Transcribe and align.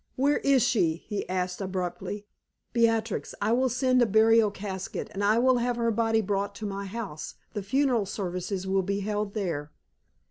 "Where 0.15 0.39
is 0.39 0.63
she?" 0.63 1.03
he 1.07 1.29
asked 1.29 1.61
abruptly. 1.61 2.25
"Beatrix, 2.73 3.35
I 3.39 3.51
will 3.51 3.69
send 3.69 4.01
a 4.01 4.07
burial 4.07 4.49
casket, 4.49 5.09
and 5.11 5.23
I 5.23 5.37
will 5.37 5.57
have 5.59 5.75
her 5.75 5.91
body 5.91 6.21
brought 6.21 6.55
to 6.55 6.65
my 6.65 6.85
house; 6.85 7.35
the 7.53 7.61
funeral 7.61 8.07
services 8.07 8.65
will 8.65 8.81
be 8.81 9.01
held 9.01 9.35
there." 9.35 9.69